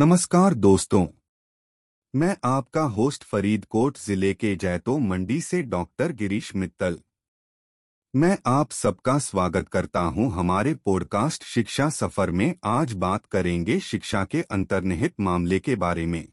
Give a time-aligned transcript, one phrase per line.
[0.00, 1.06] नमस्कार दोस्तों।
[2.14, 6.98] मैं आपका होस्ट फरीदकोट ज़िले के जैतो मंडी से डॉक्टर गिरीश मित्तल।
[8.16, 14.24] मैं आप सबका स्वागत करता हूँ हमारे पॉडकास्ट शिक्षा सफ़र में। आज बात करेंगे शिक्षा
[14.24, 16.28] के अंतर्निहित मामले के बारे में।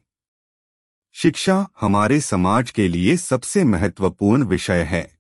[1.13, 5.19] शिक्षा हमारे समाज के लिए सबसे महत्वपूर्ण विषय है।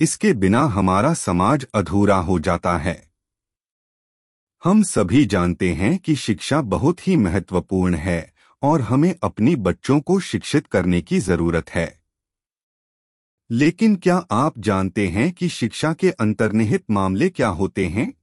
[0.00, 3.09] इसके बिना हमारा समाज अधूरा हो जाता है।
[4.64, 10.20] हम सभी जानते हैं कि शिक्षा बहुत ही महत्वपूर्ण है और हमें अपनी बच्चों को
[10.20, 12.00] शिक्षित करने की ज़रूरत है।
[13.50, 18.14] लेकिन क्या आप जानते हैं कि शिक्षा के अंतर्निहित मामले क्या होते हैं?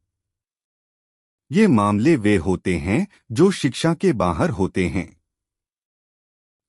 [1.51, 5.16] ये मामले वे होते हैं जो शिक्षा के बाहर होते हैं।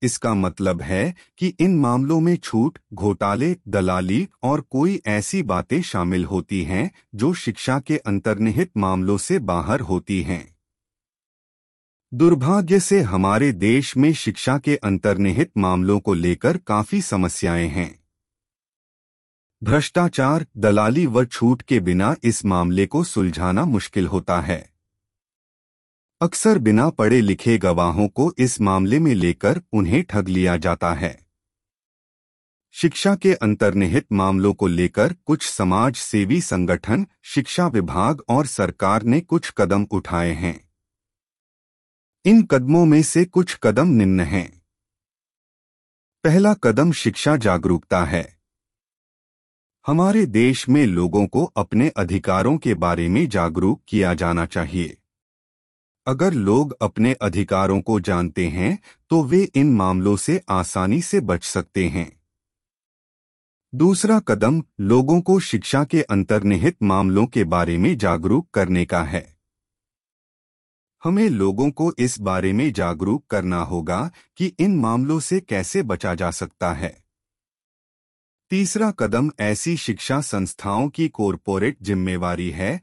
[0.02, 6.25] इसका मतलब है कि इन मामलों में छूट, घोटाले, दलाली और कोई ऐसी बातें शामिल
[6.25, 10.59] होती हैं जो शिक्षा के अंतर्निहित मामलों से बाहर होती हैं।
[12.15, 17.98] दुर्भाग्य से हमारे देश में शिक्षा के अंतर्निहित मामलों को लेकर काफ़ी समस्याएँ हैं।
[19.62, 24.78] भ्रष्टाचार, दलाली व छूट के बिना इस मामले को सुलझाना मुश्किल होता है।
[26.20, 31.27] अक्सर बिना पढ़े लिखे गवाहों को इस मामले में लेकर उन्हें ठग लिया जाता है।
[32.72, 39.20] शिक्षा के अंतर्निहित मामलों को लेकर कुछ समाज सेवी संगठन, शिक्षा विभाग और सरकार ने
[39.20, 40.70] कुछ कदम उठाए हैं।
[42.25, 44.62] इन कदमों में से कुछ कदम निम्न हैं।
[46.25, 48.38] पहला कदम शिक्षा जागरूकता है।
[49.86, 54.97] हमारे देश में लोगों को अपने अधिकारों के बारे में जागरूक किया जाना चाहिए।
[56.09, 58.78] अगर लोग अपने अधिकारों को जानते हैं
[59.11, 62.20] तो वे इन मामलों से आसानी से बच सकते हैं।
[63.75, 69.39] दूसरा कदम लोगों को शिक्षा के अंतर्निहित मामलों के बारे में जागरूक करने का है।
[71.05, 76.15] हमें लोगों को इस बारे में जागरूक करना होगा कि इन मामलों से कैसे बचा
[76.15, 77.05] जा सकता है।
[78.50, 82.81] तीसरा कदम ऐसी शिक्षा संस्थाओं की कॉरपोरेट जिम्मेवारी है